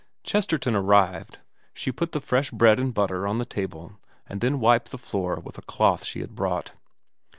[0.23, 1.37] Chesterton arrived.
[1.75, 5.39] She put the fresh bread and butter on the table, and then wiped the floor
[5.39, 6.71] with a cloth she had brought.